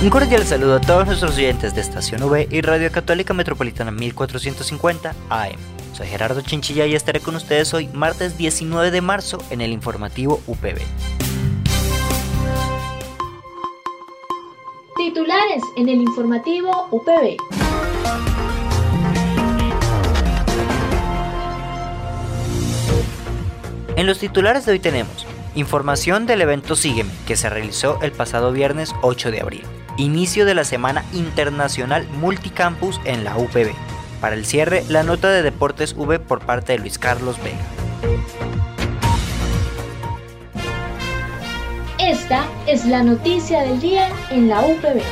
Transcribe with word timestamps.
Un 0.00 0.10
cordial 0.10 0.44
saludo 0.44 0.76
a 0.76 0.80
todos 0.80 1.06
nuestros 1.06 1.36
oyentes 1.36 1.74
de 1.74 1.80
Estación 1.80 2.22
V 2.22 2.46
y 2.52 2.60
Radio 2.60 2.92
Católica 2.92 3.34
Metropolitana 3.34 3.90
1450 3.90 5.12
AM. 5.28 5.56
Soy 5.92 6.06
Gerardo 6.06 6.40
Chinchilla 6.40 6.86
y 6.86 6.94
estaré 6.94 7.18
con 7.18 7.34
ustedes 7.34 7.74
hoy, 7.74 7.88
martes 7.88 8.38
19 8.38 8.92
de 8.92 9.00
marzo, 9.00 9.38
en 9.50 9.60
el 9.60 9.72
informativo 9.72 10.40
UPB. 10.46 10.78
Titulares 14.96 15.62
en 15.76 15.88
el 15.88 16.00
informativo 16.00 16.86
UPB. 16.92 17.36
En 23.96 24.06
los 24.06 24.20
titulares 24.20 24.64
de 24.64 24.72
hoy 24.72 24.78
tenemos 24.78 25.26
información 25.56 26.26
del 26.26 26.42
evento 26.42 26.76
Sígueme, 26.76 27.10
que 27.26 27.34
se 27.34 27.50
realizó 27.50 28.00
el 28.00 28.12
pasado 28.12 28.52
viernes 28.52 28.94
8 29.02 29.32
de 29.32 29.40
abril 29.40 29.64
inicio 29.98 30.46
de 30.46 30.54
la 30.54 30.64
Semana 30.64 31.04
Internacional 31.12 32.08
Multicampus 32.20 33.00
en 33.04 33.24
la 33.24 33.36
UPB. 33.36 33.74
Para 34.20 34.36
el 34.36 34.46
cierre, 34.46 34.84
la 34.88 35.02
nota 35.02 35.30
de 35.30 35.42
Deportes 35.42 35.94
V 35.96 36.18
por 36.20 36.40
parte 36.40 36.72
de 36.72 36.78
Luis 36.78 36.98
Carlos 36.98 37.36
Vega. 37.42 37.58
Esta 41.98 42.46
es 42.66 42.86
la 42.86 43.02
noticia 43.02 43.62
del 43.62 43.80
día 43.80 44.08
en 44.30 44.48
la 44.48 44.60
UPB. 44.60 45.02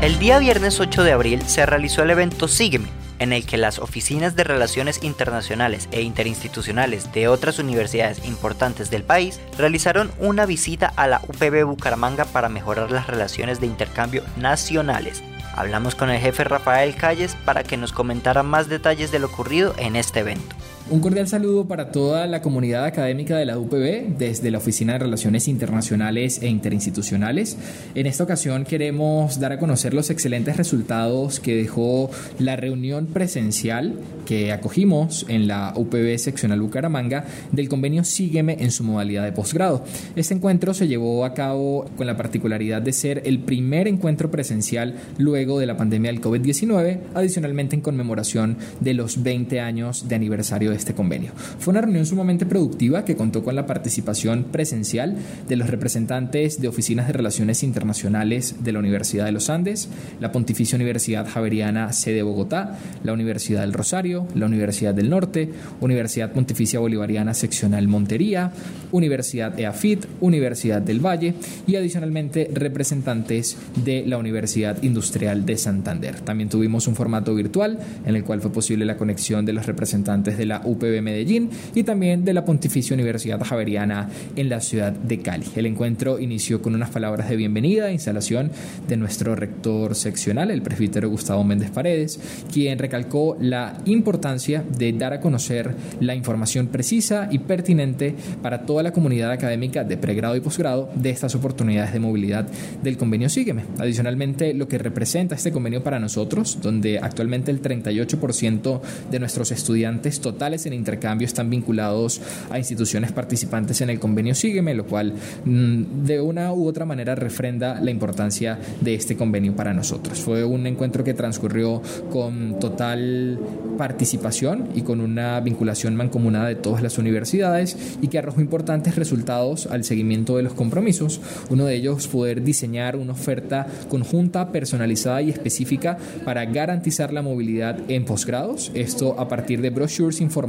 El 0.00 0.18
día 0.18 0.38
viernes 0.38 0.80
8 0.80 1.04
de 1.04 1.12
abril 1.12 1.42
se 1.46 1.64
realizó 1.66 2.02
el 2.02 2.10
evento 2.10 2.48
Sígueme, 2.48 2.88
en 3.22 3.32
el 3.32 3.46
que 3.46 3.56
las 3.56 3.78
oficinas 3.78 4.34
de 4.34 4.42
relaciones 4.42 5.04
internacionales 5.04 5.88
e 5.92 6.02
interinstitucionales 6.02 7.12
de 7.12 7.28
otras 7.28 7.60
universidades 7.60 8.24
importantes 8.26 8.90
del 8.90 9.04
país 9.04 9.40
realizaron 9.56 10.10
una 10.18 10.44
visita 10.44 10.92
a 10.96 11.06
la 11.06 11.20
UPB 11.28 11.64
Bucaramanga 11.64 12.24
para 12.24 12.48
mejorar 12.48 12.90
las 12.90 13.06
relaciones 13.06 13.60
de 13.60 13.66
intercambio 13.66 14.24
nacionales. 14.36 15.22
Hablamos 15.54 15.94
con 15.94 16.10
el 16.10 16.20
jefe 16.20 16.42
Rafael 16.42 16.96
Calles 16.96 17.36
para 17.44 17.62
que 17.62 17.76
nos 17.76 17.92
comentara 17.92 18.42
más 18.42 18.68
detalles 18.68 19.12
de 19.12 19.20
lo 19.20 19.28
ocurrido 19.28 19.72
en 19.78 19.94
este 19.94 20.20
evento. 20.20 20.56
Un 20.90 21.00
cordial 21.00 21.28
saludo 21.28 21.66
para 21.66 21.90
toda 21.90 22.26
la 22.26 22.42
comunidad 22.42 22.84
académica 22.84 23.36
de 23.36 23.46
la 23.46 23.56
UPB 23.56 24.18
desde 24.18 24.50
la 24.50 24.58
Oficina 24.58 24.94
de 24.94 24.98
Relaciones 24.98 25.46
Internacionales 25.46 26.40
e 26.42 26.48
Interinstitucionales. 26.48 27.56
En 27.94 28.06
esta 28.06 28.24
ocasión 28.24 28.64
queremos 28.64 29.38
dar 29.38 29.52
a 29.52 29.58
conocer 29.58 29.94
los 29.94 30.10
excelentes 30.10 30.56
resultados 30.56 31.38
que 31.38 31.54
dejó 31.54 32.10
la 32.38 32.56
reunión 32.56 33.06
presencial 33.06 33.94
que 34.26 34.52
acogimos 34.52 35.24
en 35.28 35.46
la 35.46 35.72
UPB 35.76 36.18
seccional 36.18 36.60
Bucaramanga 36.60 37.24
del 37.52 37.68
convenio 37.68 38.02
Sígueme 38.02 38.56
en 38.60 38.70
su 38.70 38.82
modalidad 38.82 39.24
de 39.24 39.32
posgrado. 39.32 39.84
Este 40.16 40.34
encuentro 40.34 40.74
se 40.74 40.88
llevó 40.88 41.24
a 41.24 41.32
cabo 41.32 41.86
con 41.96 42.06
la 42.06 42.16
particularidad 42.16 42.82
de 42.82 42.92
ser 42.92 43.22
el 43.24 43.38
primer 43.38 43.86
encuentro 43.86 44.30
presencial 44.30 44.96
luego 45.16 45.58
de 45.60 45.66
la 45.66 45.76
pandemia 45.76 46.10
del 46.10 46.20
COVID-19, 46.20 46.98
adicionalmente 47.14 47.76
en 47.76 47.82
conmemoración 47.82 48.58
de 48.80 48.94
los 48.94 49.22
20 49.22 49.60
años 49.60 50.08
de 50.08 50.16
aniversario 50.16 50.71
este 50.74 50.94
convenio. 50.94 51.32
Fue 51.58 51.72
una 51.72 51.80
reunión 51.80 52.06
sumamente 52.06 52.46
productiva 52.46 53.04
que 53.04 53.16
contó 53.16 53.42
con 53.42 53.54
la 53.54 53.66
participación 53.66 54.44
presencial 54.44 55.16
de 55.48 55.56
los 55.56 55.70
representantes 55.70 56.60
de 56.60 56.68
oficinas 56.68 57.06
de 57.06 57.12
relaciones 57.12 57.62
internacionales 57.62 58.56
de 58.60 58.72
la 58.72 58.78
Universidad 58.78 59.24
de 59.24 59.32
los 59.32 59.50
Andes, 59.50 59.88
la 60.20 60.32
Pontificia 60.32 60.76
Universidad 60.76 61.28
Javeriana 61.28 61.92
sede 61.92 62.22
Bogotá, 62.22 62.78
la 63.04 63.12
Universidad 63.12 63.62
del 63.62 63.72
Rosario, 63.72 64.26
la 64.34 64.46
Universidad 64.46 64.94
del 64.94 65.10
Norte, 65.10 65.50
Universidad 65.80 66.32
Pontificia 66.32 66.80
Bolivariana 66.80 67.34
seccional 67.34 67.88
Montería, 67.88 68.52
Universidad 68.90 69.58
EAFIT, 69.58 70.06
Universidad 70.20 70.82
del 70.82 71.04
Valle 71.04 71.34
y 71.66 71.76
adicionalmente 71.76 72.50
representantes 72.52 73.56
de 73.84 74.04
la 74.06 74.18
Universidad 74.18 74.82
Industrial 74.82 75.44
de 75.46 75.56
Santander. 75.56 76.20
También 76.20 76.48
tuvimos 76.48 76.86
un 76.86 76.94
formato 76.94 77.34
virtual 77.34 77.78
en 78.04 78.16
el 78.16 78.24
cual 78.24 78.40
fue 78.40 78.52
posible 78.52 78.84
la 78.84 78.96
conexión 78.96 79.44
de 79.44 79.52
los 79.52 79.66
representantes 79.66 80.38
de 80.38 80.46
la 80.46 80.61
UPB 80.64 81.02
Medellín 81.02 81.50
y 81.74 81.82
también 81.82 82.24
de 82.24 82.34
la 82.34 82.44
Pontificia 82.44 82.94
Universidad 82.94 83.40
Javeriana 83.42 84.08
en 84.36 84.48
la 84.48 84.60
ciudad 84.60 84.92
de 84.92 85.20
Cali. 85.20 85.46
El 85.56 85.66
encuentro 85.66 86.18
inició 86.18 86.62
con 86.62 86.74
unas 86.74 86.90
palabras 86.90 87.28
de 87.28 87.36
bienvenida 87.36 87.88
e 87.88 87.92
instalación 87.92 88.50
de 88.88 88.96
nuestro 88.96 89.34
rector 89.34 89.94
seccional, 89.94 90.50
el 90.50 90.62
presbítero 90.62 91.08
Gustavo 91.08 91.44
Méndez 91.44 91.70
Paredes, 91.70 92.18
quien 92.52 92.78
recalcó 92.78 93.36
la 93.40 93.78
importancia 93.84 94.64
de 94.78 94.92
dar 94.92 95.12
a 95.12 95.20
conocer 95.20 95.74
la 96.00 96.14
información 96.14 96.68
precisa 96.68 97.28
y 97.30 97.38
pertinente 97.38 98.14
para 98.42 98.66
toda 98.66 98.82
la 98.82 98.92
comunidad 98.92 99.30
académica 99.30 99.84
de 99.84 99.96
pregrado 99.96 100.36
y 100.36 100.40
posgrado 100.40 100.90
de 100.94 101.10
estas 101.10 101.34
oportunidades 101.34 101.92
de 101.92 102.00
movilidad 102.00 102.46
del 102.82 102.96
convenio 102.96 103.28
Sígueme. 103.28 103.64
Adicionalmente, 103.78 104.54
lo 104.54 104.68
que 104.68 104.78
representa 104.78 105.34
este 105.34 105.52
convenio 105.52 105.82
para 105.82 105.98
nosotros, 105.98 106.58
donde 106.62 106.98
actualmente 106.98 107.50
el 107.50 107.62
38% 107.62 108.80
de 109.10 109.18
nuestros 109.18 109.50
estudiantes 109.52 110.20
en 110.52 110.74
intercambio 110.74 111.26
están 111.26 111.48
vinculados 111.48 112.20
a 112.50 112.58
instituciones 112.58 113.10
participantes 113.10 113.80
en 113.80 113.88
el 113.88 113.98
convenio 113.98 114.34
Sígueme, 114.34 114.74
lo 114.74 114.84
cual 114.84 115.14
mm, 115.44 116.04
de 116.04 116.20
una 116.20 116.52
u 116.52 116.66
otra 116.66 116.84
manera 116.84 117.14
refrenda 117.14 117.80
la 117.80 117.90
importancia 117.90 118.58
de 118.80 118.94
este 118.94 119.16
convenio 119.16 119.56
para 119.56 119.72
nosotros. 119.72 120.20
Fue 120.20 120.44
un 120.44 120.66
encuentro 120.66 121.04
que 121.04 121.14
transcurrió 121.14 121.80
con 122.10 122.58
total 122.60 123.38
participación 123.78 124.68
y 124.74 124.82
con 124.82 125.00
una 125.00 125.40
vinculación 125.40 125.96
mancomunada 125.96 126.48
de 126.48 126.54
todas 126.54 126.82
las 126.82 126.98
universidades 126.98 127.96
y 128.02 128.08
que 128.08 128.18
arrojó 128.18 128.40
importantes 128.42 128.96
resultados 128.96 129.66
al 129.66 129.84
seguimiento 129.84 130.36
de 130.36 130.42
los 130.42 130.52
compromisos. 130.52 131.20
Uno 131.48 131.64
de 131.64 131.76
ellos 131.76 132.08
poder 132.08 132.42
diseñar 132.42 132.96
una 132.96 133.12
oferta 133.12 133.66
conjunta, 133.88 134.52
personalizada 134.52 135.22
y 135.22 135.30
específica 135.30 135.96
para 136.24 136.44
garantizar 136.44 137.12
la 137.12 137.22
movilidad 137.22 137.78
en 137.88 138.04
posgrados. 138.04 138.70
Esto 138.74 139.18
a 139.18 139.28
partir 139.28 139.60
de 139.60 139.70
brochures 139.70 140.20
informativos 140.20 140.41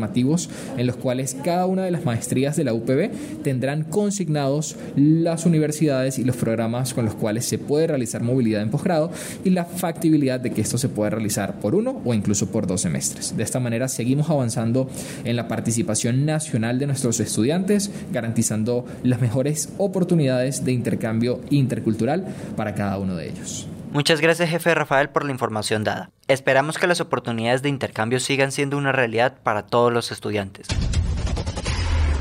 en 0.78 0.88
los 0.88 0.96
cuales 0.96 1.36
cada 1.44 1.66
una 1.66 1.84
de 1.84 1.92
las 1.92 2.06
maestrías 2.06 2.56
de 2.56 2.64
la 2.64 2.74
UPB 2.74 3.12
tendrán 3.44 3.84
consignados 3.84 4.76
las 4.96 5.46
universidades 5.46 6.20
y 6.20 6.24
los 6.24 6.36
programas 6.36 6.94
con 6.94 7.06
los 7.06 7.16
cuales 7.16 7.46
se 7.46 7.58
puede 7.58 7.88
realizar 7.88 8.24
movilidad 8.24 8.62
en 8.62 8.70
posgrado 8.70 9.12
y 9.44 9.50
la 9.50 9.66
factibilidad 9.66 10.40
de 10.40 10.52
que 10.52 10.62
esto 10.62 10.78
se 10.78 10.90
pueda 10.90 11.12
realizar 11.12 11.60
por 11.60 11.76
uno 11.76 12.02
o 12.06 12.14
incluso 12.14 12.48
por 12.48 12.68
dos 12.68 12.82
semestres. 12.82 13.36
De 13.36 13.44
esta 13.44 13.60
manera 13.60 13.88
seguimos 13.88 14.30
avanzando 14.30 14.90
en 15.24 15.36
la 15.36 15.48
participación 15.48 16.26
nacional 16.26 16.80
de 16.80 16.88
nuestros 16.88 17.20
estudiantes, 17.20 17.92
garantizando 18.12 18.86
las 19.04 19.22
mejores 19.22 19.70
oportunidades 19.78 20.64
de 20.66 20.72
intercambio 20.72 21.42
intercultural 21.50 22.26
para 22.56 22.76
cada 22.76 22.98
uno 22.98 23.16
de 23.16 23.30
ellos. 23.30 23.68
Muchas 23.94 24.22
gracias 24.22 24.50
jefe 24.50 24.74
Rafael 24.74 25.10
por 25.10 25.24
la 25.24 25.32
información 25.32 25.84
dada. 25.84 26.10
Esperamos 26.28 26.80
que 26.80 26.88
las 26.88 27.00
oportunidades 27.00 27.62
de 27.62 27.70
intercambio 27.70 28.20
sigan 28.20 28.52
siendo 28.52 28.76
una 28.76 28.92
realidad 28.92 29.38
para 29.44 29.68
todos 29.68 29.94
los 29.94 30.12
estudiantes. 30.12 30.66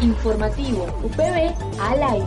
Informativo 0.02 0.84
UPB 1.02 1.54
al 1.80 2.02
aire. 2.02 2.26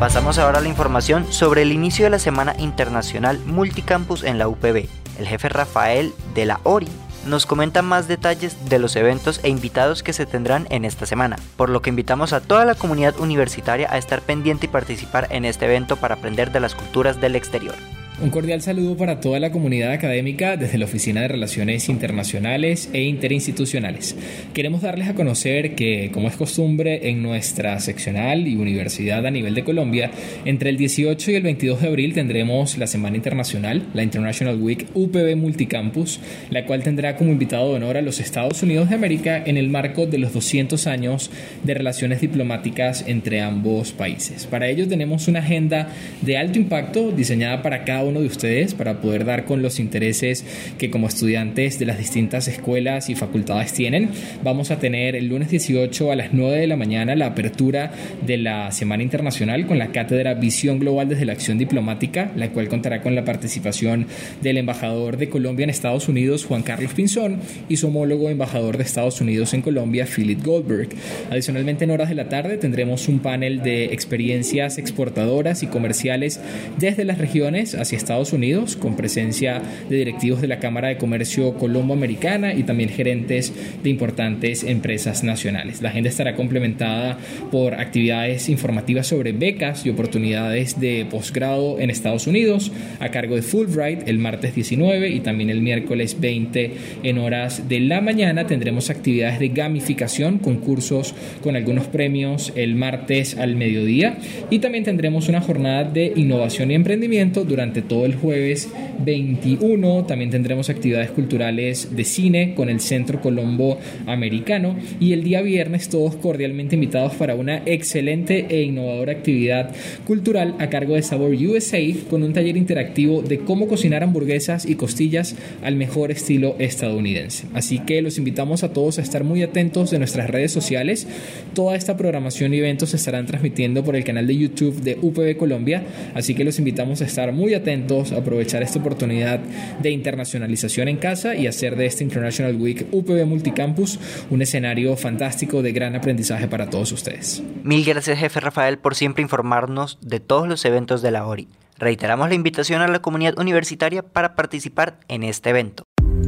Pasamos 0.00 0.38
ahora 0.38 0.60
a 0.60 0.62
la 0.62 0.68
información 0.68 1.30
sobre 1.30 1.60
el 1.60 1.70
inicio 1.70 2.06
de 2.06 2.10
la 2.12 2.18
Semana 2.18 2.54
Internacional 2.56 3.40
Multicampus 3.40 4.24
en 4.24 4.38
la 4.38 4.48
UPB. 4.48 4.88
El 5.18 5.26
jefe 5.26 5.50
Rafael 5.50 6.14
de 6.34 6.46
la 6.46 6.60
ORI 6.62 6.88
nos 7.26 7.46
comenta 7.46 7.82
más 7.82 8.08
detalles 8.08 8.68
de 8.68 8.78
los 8.78 8.96
eventos 8.96 9.40
e 9.42 9.48
invitados 9.48 10.02
que 10.02 10.12
se 10.12 10.26
tendrán 10.26 10.66
en 10.70 10.84
esta 10.84 11.06
semana, 11.06 11.36
por 11.56 11.70
lo 11.70 11.82
que 11.82 11.90
invitamos 11.90 12.32
a 12.32 12.40
toda 12.40 12.64
la 12.64 12.74
comunidad 12.74 13.18
universitaria 13.18 13.88
a 13.90 13.98
estar 13.98 14.22
pendiente 14.22 14.66
y 14.66 14.68
participar 14.68 15.28
en 15.30 15.44
este 15.44 15.66
evento 15.66 15.96
para 15.96 16.16
aprender 16.16 16.52
de 16.52 16.60
las 16.60 16.74
culturas 16.74 17.20
del 17.20 17.36
exterior. 17.36 17.74
Un 18.22 18.30
cordial 18.30 18.62
saludo 18.62 18.96
para 18.96 19.18
toda 19.18 19.40
la 19.40 19.50
comunidad 19.50 19.90
académica 19.90 20.56
desde 20.56 20.78
la 20.78 20.84
Oficina 20.84 21.22
de 21.22 21.26
Relaciones 21.26 21.88
Internacionales 21.88 22.88
e 22.92 23.02
Interinstitucionales. 23.02 24.14
Queremos 24.54 24.82
darles 24.82 25.08
a 25.08 25.14
conocer 25.14 25.74
que, 25.74 26.12
como 26.14 26.28
es 26.28 26.36
costumbre 26.36 27.08
en 27.08 27.20
nuestra 27.20 27.80
seccional 27.80 28.46
y 28.46 28.54
universidad 28.54 29.26
a 29.26 29.30
nivel 29.32 29.56
de 29.56 29.64
Colombia, 29.64 30.12
entre 30.44 30.70
el 30.70 30.76
18 30.76 31.32
y 31.32 31.34
el 31.34 31.42
22 31.42 31.80
de 31.80 31.88
abril 31.88 32.14
tendremos 32.14 32.78
la 32.78 32.86
Semana 32.86 33.16
Internacional, 33.16 33.88
la 33.92 34.04
International 34.04 34.56
Week 34.62 34.86
UPB 34.94 35.34
Multicampus, 35.34 36.20
la 36.50 36.64
cual 36.64 36.84
tendrá 36.84 37.16
como 37.16 37.32
invitado 37.32 37.70
de 37.70 37.74
honor 37.74 37.96
a 37.96 38.02
los 38.02 38.20
Estados 38.20 38.62
Unidos 38.62 38.88
de 38.88 38.94
América 38.94 39.42
en 39.44 39.56
el 39.56 39.68
marco 39.68 40.06
de 40.06 40.18
los 40.18 40.32
200 40.32 40.86
años 40.86 41.32
de 41.64 41.74
relaciones 41.74 42.20
diplomáticas 42.20 43.04
entre 43.08 43.40
ambos 43.40 43.90
países. 43.90 44.46
Para 44.46 44.68
ello 44.68 44.86
tenemos 44.86 45.26
una 45.26 45.40
agenda 45.40 45.88
de 46.20 46.38
alto 46.38 46.60
impacto 46.60 47.10
diseñada 47.10 47.62
para 47.62 47.82
cada 47.82 48.04
uno 48.04 48.11
de 48.20 48.26
ustedes 48.26 48.74
para 48.74 49.00
poder 49.00 49.24
dar 49.24 49.44
con 49.44 49.62
los 49.62 49.78
intereses 49.78 50.44
que 50.78 50.90
como 50.90 51.06
estudiantes 51.06 51.78
de 51.78 51.86
las 51.86 51.98
distintas 51.98 52.48
escuelas 52.48 53.10
y 53.10 53.14
facultades 53.14 53.72
tienen. 53.72 54.10
Vamos 54.42 54.70
a 54.70 54.78
tener 54.78 55.16
el 55.16 55.28
lunes 55.28 55.50
18 55.50 56.12
a 56.12 56.16
las 56.16 56.32
9 56.32 56.58
de 56.58 56.66
la 56.66 56.76
mañana 56.76 57.14
la 57.14 57.26
apertura 57.26 57.92
de 58.26 58.36
la 58.36 58.72
Semana 58.72 59.02
Internacional 59.02 59.66
con 59.66 59.78
la 59.78 59.88
cátedra 59.88 60.34
Visión 60.34 60.78
Global 60.78 61.08
desde 61.08 61.24
la 61.24 61.32
Acción 61.32 61.58
Diplomática, 61.58 62.32
la 62.36 62.50
cual 62.50 62.68
contará 62.68 63.02
con 63.02 63.14
la 63.14 63.24
participación 63.24 64.06
del 64.42 64.58
embajador 64.58 65.16
de 65.16 65.28
Colombia 65.28 65.64
en 65.64 65.70
Estados 65.70 66.08
Unidos, 66.08 66.44
Juan 66.44 66.62
Carlos 66.62 66.92
Pinzón, 66.94 67.38
y 67.68 67.76
su 67.76 67.88
homólogo 67.88 68.28
embajador 68.28 68.76
de 68.76 68.84
Estados 68.84 69.20
Unidos 69.20 69.54
en 69.54 69.62
Colombia, 69.62 70.06
Philip 70.06 70.44
Goldberg. 70.44 70.88
Adicionalmente, 71.30 71.84
en 71.84 71.90
horas 71.90 72.08
de 72.08 72.14
la 72.14 72.28
tarde 72.28 72.58
tendremos 72.58 73.08
un 73.08 73.20
panel 73.20 73.62
de 73.62 73.86
experiencias 73.86 74.78
exportadoras 74.78 75.62
y 75.62 75.66
comerciales 75.66 76.40
desde 76.78 77.04
las 77.04 77.18
regiones 77.18 77.74
hacia 77.92 77.98
Estados 77.98 78.32
Unidos, 78.32 78.76
con 78.76 78.96
presencia 78.96 79.60
de 79.88 79.96
directivos 79.96 80.40
de 80.40 80.48
la 80.48 80.58
Cámara 80.58 80.88
de 80.88 80.96
Comercio 80.96 81.54
Colombo-Americana 81.54 82.54
y 82.54 82.62
también 82.62 82.88
gerentes 82.88 83.52
de 83.82 83.90
importantes 83.90 84.64
empresas 84.64 85.22
nacionales. 85.22 85.82
La 85.82 85.90
agenda 85.90 86.08
estará 86.08 86.34
complementada 86.34 87.18
por 87.50 87.74
actividades 87.74 88.48
informativas 88.48 89.06
sobre 89.06 89.32
becas 89.32 89.84
y 89.84 89.90
oportunidades 89.90 90.80
de 90.80 91.06
posgrado 91.10 91.78
en 91.80 91.90
Estados 91.90 92.26
Unidos 92.26 92.72
a 92.98 93.10
cargo 93.10 93.36
de 93.36 93.42
Fulbright 93.42 94.08
el 94.08 94.18
martes 94.18 94.54
19 94.54 95.10
y 95.10 95.20
también 95.20 95.50
el 95.50 95.60
miércoles 95.60 96.16
20 96.18 96.70
en 97.02 97.18
horas 97.18 97.68
de 97.68 97.80
la 97.80 98.00
mañana 98.00 98.46
tendremos 98.46 98.88
actividades 98.88 99.38
de 99.38 99.48
gamificación, 99.48 100.38
concursos 100.38 101.14
con 101.42 101.56
algunos 101.56 101.86
premios 101.86 102.52
el 102.56 102.74
martes 102.74 103.36
al 103.36 103.56
mediodía 103.56 104.16
y 104.50 104.60
también 104.60 104.84
tendremos 104.84 105.28
una 105.28 105.40
jornada 105.40 105.84
de 105.84 106.12
innovación 106.16 106.70
y 106.70 106.74
emprendimiento 106.74 107.44
durante 107.44 107.81
todo 107.88 108.06
el 108.06 108.14
jueves 108.14 108.70
21. 109.04 110.04
También 110.04 110.30
tendremos 110.30 110.70
actividades 110.70 111.10
culturales 111.10 111.94
de 111.94 112.04
cine 112.04 112.54
con 112.54 112.68
el 112.68 112.80
Centro 112.80 113.20
Colombo 113.20 113.78
Americano. 114.06 114.76
Y 115.00 115.12
el 115.12 115.24
día 115.24 115.42
viernes 115.42 115.88
todos 115.88 116.16
cordialmente 116.16 116.76
invitados 116.76 117.14
para 117.14 117.34
una 117.34 117.62
excelente 117.66 118.46
e 118.48 118.62
innovadora 118.62 119.12
actividad 119.12 119.74
cultural 120.06 120.54
a 120.58 120.68
cargo 120.68 120.94
de 120.94 121.02
Sabor 121.02 121.34
USA 121.34 121.78
con 122.08 122.22
un 122.22 122.32
taller 122.32 122.56
interactivo 122.56 123.22
de 123.22 123.38
cómo 123.38 123.68
cocinar 123.68 124.02
hamburguesas 124.02 124.66
y 124.66 124.74
costillas 124.74 125.36
al 125.62 125.76
mejor 125.76 126.10
estilo 126.10 126.56
estadounidense. 126.58 127.46
Así 127.54 127.78
que 127.80 128.02
los 128.02 128.18
invitamos 128.18 128.62
a 128.62 128.72
todos 128.72 128.98
a 128.98 129.02
estar 129.02 129.24
muy 129.24 129.42
atentos 129.42 129.90
de 129.90 129.98
nuestras 129.98 130.30
redes 130.30 130.52
sociales. 130.52 131.06
Toda 131.54 131.76
esta 131.76 131.96
programación 131.96 132.54
y 132.54 132.58
eventos 132.58 132.90
se 132.90 132.96
estarán 132.96 133.26
transmitiendo 133.26 133.84
por 133.84 133.96
el 133.96 134.04
canal 134.04 134.26
de 134.26 134.36
YouTube 134.36 134.80
de 134.82 134.98
UPB 135.00 135.36
Colombia. 135.36 135.82
Así 136.14 136.34
que 136.34 136.44
los 136.44 136.58
invitamos 136.58 137.02
a 137.02 137.04
estar 137.04 137.32
muy 137.32 137.54
atentos 137.54 137.71
aprovechar 138.16 138.62
esta 138.62 138.78
oportunidad 138.78 139.40
de 139.80 139.90
internacionalización 139.90 140.88
en 140.88 140.96
casa 140.96 141.34
y 141.34 141.46
hacer 141.46 141.76
de 141.76 141.86
este 141.86 142.04
International 142.04 142.54
Week 142.56 142.86
UPB 142.90 143.24
Multicampus 143.26 143.98
un 144.30 144.42
escenario 144.42 144.96
fantástico 144.96 145.62
de 145.62 145.72
gran 145.72 145.96
aprendizaje 145.96 146.48
para 146.48 146.70
todos 146.70 146.92
ustedes. 146.92 147.42
Mil 147.62 147.84
gracias, 147.84 148.18
jefe 148.18 148.40
Rafael, 148.40 148.78
por 148.78 148.94
siempre 148.94 149.22
informarnos 149.22 149.98
de 150.00 150.20
todos 150.20 150.48
los 150.48 150.64
eventos 150.64 151.02
de 151.02 151.10
la 151.10 151.26
ORI. 151.26 151.48
Reiteramos 151.78 152.28
la 152.28 152.34
invitación 152.34 152.82
a 152.82 152.88
la 152.88 153.00
comunidad 153.00 153.38
universitaria 153.38 154.02
para 154.02 154.34
participar 154.34 155.00
en 155.08 155.22
este 155.22 155.50
evento. 155.50 155.84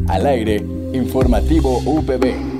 Al 0.08 0.26
aire, 0.26 0.56
informativo 0.92 1.78
UPB. 1.78 2.53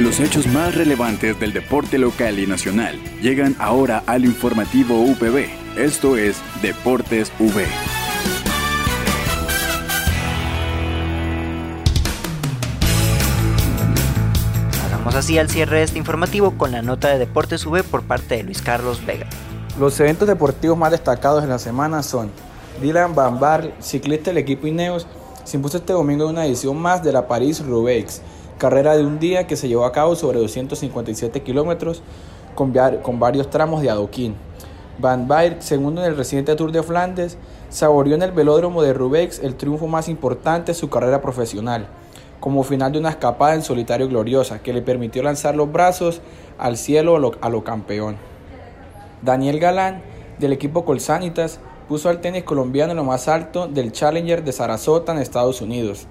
Los 0.00 0.18
hechos 0.18 0.48
más 0.48 0.74
relevantes 0.74 1.38
del 1.38 1.52
deporte 1.52 1.98
local 1.98 2.40
y 2.40 2.48
nacional 2.48 3.00
llegan 3.22 3.54
ahora 3.60 4.02
al 4.06 4.24
informativo 4.24 5.00
UPB. 5.00 5.46
Esto 5.78 6.16
es 6.16 6.42
Deportes 6.62 7.30
V. 7.38 7.64
Hagamos 14.84 15.14
así 15.14 15.38
al 15.38 15.48
cierre 15.48 15.76
de 15.78 15.82
este 15.84 15.98
informativo 15.98 16.58
con 16.58 16.72
la 16.72 16.82
nota 16.82 17.10
de 17.10 17.20
Deportes 17.20 17.64
V 17.64 17.84
por 17.84 18.02
parte 18.02 18.38
de 18.38 18.42
Luis 18.42 18.62
Carlos 18.62 19.06
Vega. 19.06 19.28
Los 19.78 20.00
eventos 20.00 20.26
deportivos 20.26 20.76
más 20.76 20.90
destacados 20.90 21.44
en 21.44 21.50
la 21.50 21.60
semana 21.60 22.02
son 22.02 22.32
Dylan 22.82 23.14
Van 23.14 23.38
Bar, 23.38 23.72
ciclista 23.78 24.30
del 24.30 24.38
equipo 24.38 24.66
Ineos, 24.66 25.06
se 25.44 25.56
impuso 25.56 25.76
este 25.76 25.92
domingo 25.92 26.24
en 26.24 26.30
una 26.30 26.46
edición 26.46 26.76
más 26.76 27.04
de 27.04 27.12
la 27.12 27.28
París-Roubaix 27.28 28.22
carrera 28.58 28.96
de 28.96 29.04
un 29.04 29.18
día 29.18 29.46
que 29.46 29.56
se 29.56 29.68
llevó 29.68 29.84
a 29.84 29.92
cabo 29.92 30.14
sobre 30.14 30.38
257 30.38 31.42
kilómetros 31.42 32.02
con, 32.54 32.72
varios 33.18 33.50
tramos 33.50 33.82
de 33.82 33.90
adoquín. 33.90 34.34
Van 34.98 35.26
Baer, 35.26 35.56
segundo 35.60 36.02
en 36.02 36.08
el 36.08 36.16
reciente 36.16 36.54
Tour 36.54 36.70
de 36.70 36.82
Flandes, 36.82 37.36
saboreó 37.68 38.14
en 38.14 38.22
el 38.22 38.30
velódromo 38.30 38.82
de 38.82 38.92
Rubex 38.92 39.40
el 39.40 39.56
triunfo 39.56 39.88
más 39.88 40.08
importante 40.08 40.72
de 40.72 40.78
su 40.78 40.88
carrera 40.88 41.20
profesional, 41.20 41.88
como 42.38 42.62
final 42.62 42.92
de 42.92 43.00
una 43.00 43.10
escapada 43.10 43.54
en 43.54 43.62
solitario 43.62 44.08
gloriosa 44.08 44.62
que 44.62 44.72
le 44.72 44.82
permitió 44.82 45.22
lanzar 45.22 45.56
los 45.56 45.72
brazos 45.72 46.20
al 46.58 46.76
cielo 46.76 47.16
a 47.16 47.18
lo, 47.18 47.32
a 47.40 47.48
lo 47.48 47.64
campeón. 47.64 48.16
Daniel 49.22 49.58
Galán, 49.58 50.02
del 50.38 50.52
equipo 50.52 50.84
Colsanitas, 50.84 51.58
puso 51.88 52.08
al 52.08 52.20
tenis 52.20 52.44
colombiano 52.44 52.92
en 52.92 52.98
lo 52.98 53.04
más 53.04 53.26
alto 53.26 53.66
del 53.66 53.90
Challenger 53.90 54.44
de 54.44 54.52
Sarasota 54.52 55.12
en 55.12 55.18
Estados 55.18 55.60
Unidos 55.60 56.06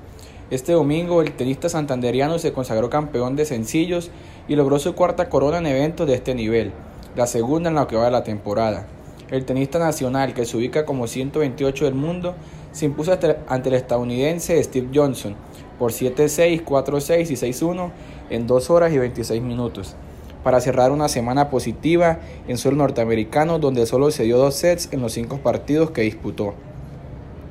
este 0.53 0.73
domingo 0.73 1.23
el 1.23 1.31
tenista 1.31 1.67
santanderiano 1.67 2.37
se 2.37 2.53
consagró 2.53 2.87
campeón 2.87 3.35
de 3.35 3.45
sencillos 3.45 4.11
y 4.47 4.55
logró 4.55 4.77
su 4.77 4.93
cuarta 4.93 5.27
corona 5.27 5.57
en 5.57 5.65
eventos 5.65 6.05
de 6.05 6.13
este 6.13 6.35
nivel, 6.35 6.71
la 7.15 7.25
segunda 7.25 7.69
en 7.69 7.75
la 7.75 7.87
que 7.87 7.95
va 7.95 8.05
de 8.05 8.11
la 8.11 8.23
temporada. 8.23 8.85
El 9.31 9.45
tenista 9.45 9.79
nacional, 9.79 10.35
que 10.35 10.45
se 10.45 10.55
ubica 10.55 10.85
como 10.85 11.07
128 11.07 11.85
del 11.85 11.95
mundo, 11.95 12.35
se 12.71 12.85
impuso 12.85 13.17
ante 13.47 13.69
el 13.69 13.75
estadounidense 13.75 14.63
Steve 14.63 14.89
Johnson 14.93 15.35
por 15.79 15.91
7-6, 15.91 16.63
4-6 16.63 17.31
y 17.31 17.33
6-1 17.33 17.91
en 18.29 18.45
2 18.45 18.69
horas 18.69 18.93
y 18.93 18.99
26 18.99 19.41
minutos, 19.41 19.95
para 20.43 20.61
cerrar 20.61 20.91
una 20.91 21.09
semana 21.09 21.49
positiva 21.49 22.19
en 22.47 22.59
suelo 22.59 22.77
norteamericano 22.77 23.57
donde 23.57 23.87
solo 23.87 24.11
se 24.11 24.23
dio 24.23 24.37
dos 24.37 24.53
sets 24.53 24.89
en 24.91 25.01
los 25.01 25.13
cinco 25.13 25.37
partidos 25.37 25.89
que 25.89 26.03
disputó. 26.03 26.53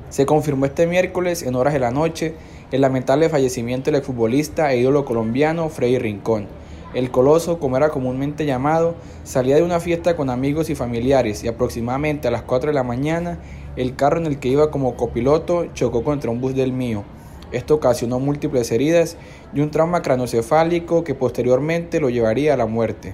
Se 0.09 0.25
confirmó 0.25 0.65
este 0.65 0.87
miércoles 0.87 1.43
en 1.43 1.55
horas 1.55 1.73
de 1.73 1.79
la 1.79 1.91
noche 1.91 2.35
el 2.73 2.81
lamentable 2.81 3.29
fallecimiento 3.29 3.91
del 3.91 3.99
exfutbolista 3.99 4.73
e 4.73 4.79
ídolo 4.79 5.05
colombiano 5.05 5.69
Freddy 5.69 5.99
Rincón. 5.99 6.47
El 6.95 7.11
coloso, 7.11 7.59
como 7.59 7.77
era 7.77 7.89
comúnmente 7.89 8.47
llamado, 8.47 8.95
salía 9.23 9.57
de 9.57 9.61
una 9.61 9.79
fiesta 9.79 10.15
con 10.15 10.31
amigos 10.31 10.71
y 10.71 10.75
familiares 10.75 11.43
y 11.43 11.47
aproximadamente 11.47 12.27
a 12.27 12.31
las 12.31 12.41
4 12.41 12.71
de 12.71 12.73
la 12.73 12.81
mañana 12.81 13.37
el 13.75 13.95
carro 13.95 14.17
en 14.17 14.25
el 14.25 14.39
que 14.39 14.47
iba 14.47 14.71
como 14.71 14.95
copiloto 14.95 15.67
chocó 15.75 16.03
contra 16.03 16.31
un 16.31 16.41
bus 16.41 16.55
del 16.55 16.73
mío. 16.73 17.03
Esto 17.51 17.75
ocasionó 17.75 18.19
múltiples 18.19 18.71
heridas 18.71 19.17
y 19.53 19.59
un 19.59 19.69
trauma 19.69 20.01
cranocefálico 20.01 21.03
que 21.03 21.13
posteriormente 21.13 21.99
lo 21.99 22.09
llevaría 22.09 22.55
a 22.55 22.57
la 22.57 22.65
muerte. 22.65 23.13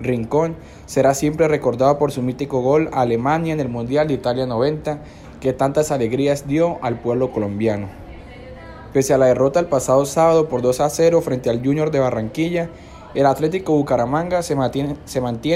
Rincón 0.00 0.56
será 0.86 1.14
siempre 1.14 1.46
recordado 1.46 1.96
por 1.96 2.10
su 2.10 2.22
mítico 2.22 2.60
gol 2.60 2.90
a 2.92 3.02
Alemania 3.02 3.52
en 3.52 3.60
el 3.60 3.68
Mundial 3.68 4.08
de 4.08 4.14
Italia 4.14 4.46
90 4.46 4.98
que 5.40 5.52
tantas 5.52 5.92
alegrías 5.92 6.48
dio 6.48 6.78
al 6.82 6.98
pueblo 6.98 7.30
colombiano. 7.30 8.05
Pese 8.96 9.12
a 9.12 9.18
la 9.18 9.26
derrota 9.26 9.60
el 9.60 9.66
pasado 9.66 10.06
sábado 10.06 10.48
por 10.48 10.62
2 10.62 10.80
a 10.80 10.88
0 10.88 11.20
frente 11.20 11.50
al 11.50 11.62
Junior 11.62 11.90
de 11.90 11.98
Barranquilla, 11.98 12.70
el 13.14 13.26
Atlético 13.26 13.74
Bucaramanga 13.74 14.42
se 14.42 14.54
mantiene, 14.54 14.96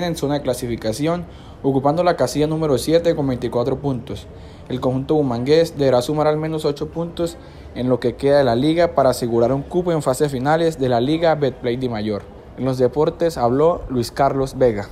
en 0.06 0.14
zona 0.14 0.34
de 0.34 0.42
clasificación, 0.42 1.24
ocupando 1.62 2.04
la 2.04 2.16
casilla 2.16 2.46
número 2.46 2.76
7 2.76 3.16
con 3.16 3.26
24 3.28 3.78
puntos. 3.80 4.26
El 4.68 4.78
conjunto 4.78 5.14
bumangués 5.14 5.78
deberá 5.78 6.02
sumar 6.02 6.26
al 6.26 6.36
menos 6.36 6.66
8 6.66 6.90
puntos 6.90 7.38
en 7.74 7.88
lo 7.88 7.98
que 7.98 8.14
queda 8.14 8.36
de 8.36 8.44
la 8.44 8.56
liga 8.56 8.94
para 8.94 9.08
asegurar 9.08 9.54
un 9.54 9.62
cupo 9.62 9.90
en 9.90 10.02
fases 10.02 10.30
finales 10.30 10.78
de 10.78 10.90
la 10.90 11.00
Liga 11.00 11.34
Betplay 11.34 11.78
de 11.78 11.88
Mayor. 11.88 12.24
En 12.58 12.66
los 12.66 12.76
deportes 12.76 13.38
habló 13.38 13.84
Luis 13.88 14.10
Carlos 14.10 14.58
Vega. 14.58 14.90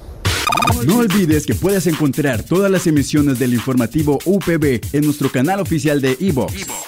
No 0.86 1.00
olvides 1.00 1.44
que 1.44 1.54
puedes 1.54 1.86
encontrar 1.86 2.42
todas 2.42 2.70
las 2.70 2.86
emisiones 2.86 3.38
del 3.38 3.52
informativo 3.52 4.18
UPB 4.24 4.80
en 4.94 5.04
nuestro 5.04 5.30
canal 5.30 5.60
oficial 5.60 6.00
de 6.00 6.16
Evox 6.18 6.87